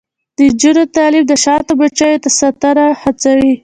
د 0.37 0.39
نجونو 0.51 0.83
تعلیم 0.95 1.23
د 1.27 1.33
شاتو 1.43 1.71
مچیو 1.79 2.33
ساتنه 2.39 2.85
هڅوي. 3.01 3.53